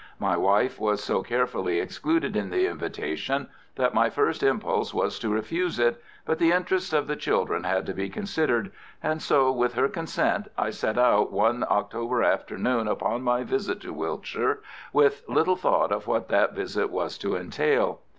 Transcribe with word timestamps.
My 0.17 0.35
wife 0.35 0.79
was 0.79 1.03
so 1.03 1.21
carefully 1.21 1.79
excluded 1.79 2.35
in 2.35 2.49
the 2.49 2.65
invitation 2.65 3.49
that 3.75 3.93
my 3.93 4.09
first 4.09 4.41
impulse 4.41 4.95
was 4.95 5.19
to 5.19 5.29
refuse 5.29 5.77
it, 5.77 6.01
but 6.25 6.39
the 6.39 6.51
interests 6.51 6.91
of 6.91 7.05
the 7.05 7.15
children 7.15 7.65
had 7.65 7.85
to 7.85 7.93
be 7.93 8.09
considered, 8.09 8.71
and 9.03 9.21
so, 9.21 9.51
with 9.51 9.75
her 9.75 9.87
consent, 9.87 10.47
I 10.57 10.71
set 10.71 10.97
out 10.97 11.31
one 11.31 11.63
October 11.69 12.23
afternoon 12.23 12.87
upon 12.87 13.21
my 13.21 13.43
visit 13.43 13.79
to 13.81 13.93
Wiltshire, 13.93 14.61
with 14.91 15.21
little 15.27 15.55
thought 15.55 15.91
of 15.91 16.07
what 16.07 16.29
that 16.29 16.55
visit 16.55 16.89
was 16.89 17.15
to 17.19 17.35
entail. 17.37 17.99